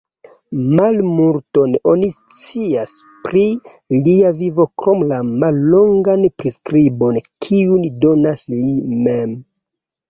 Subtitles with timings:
[0.77, 2.95] Malmulton oni scias
[3.27, 3.43] pri
[4.09, 8.69] lia vivo krom la mallongan priskribon kiun donas li
[9.09, 9.41] mem.